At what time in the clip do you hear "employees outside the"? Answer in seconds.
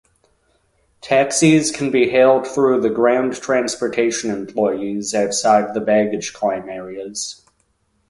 4.31-5.79